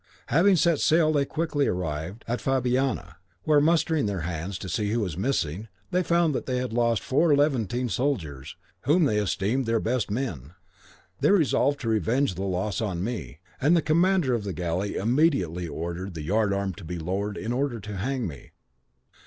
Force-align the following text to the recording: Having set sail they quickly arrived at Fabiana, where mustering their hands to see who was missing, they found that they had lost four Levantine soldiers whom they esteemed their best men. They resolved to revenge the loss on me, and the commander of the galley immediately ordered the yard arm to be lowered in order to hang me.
Having 0.29 0.55
set 0.55 0.79
sail 0.79 1.13
they 1.13 1.25
quickly 1.25 1.67
arrived 1.67 2.25
at 2.27 2.39
Fabiana, 2.41 3.17
where 3.43 3.61
mustering 3.61 4.07
their 4.07 4.21
hands 4.21 4.57
to 4.57 4.67
see 4.67 4.89
who 4.89 4.99
was 4.99 5.15
missing, 5.15 5.67
they 5.91 6.01
found 6.01 6.33
that 6.33 6.47
they 6.47 6.57
had 6.57 6.73
lost 6.73 7.03
four 7.03 7.35
Levantine 7.35 7.87
soldiers 7.87 8.55
whom 8.85 9.03
they 9.03 9.19
esteemed 9.19 9.67
their 9.67 9.79
best 9.79 10.09
men. 10.09 10.55
They 11.19 11.29
resolved 11.29 11.79
to 11.81 11.87
revenge 11.89 12.33
the 12.33 12.41
loss 12.45 12.81
on 12.81 13.03
me, 13.03 13.41
and 13.61 13.77
the 13.77 13.81
commander 13.83 14.33
of 14.33 14.43
the 14.43 14.53
galley 14.53 14.95
immediately 14.95 15.67
ordered 15.67 16.15
the 16.15 16.23
yard 16.23 16.51
arm 16.51 16.73
to 16.77 16.83
be 16.83 16.97
lowered 16.97 17.37
in 17.37 17.53
order 17.53 17.79
to 17.81 17.97
hang 17.97 18.25
me. 18.25 18.53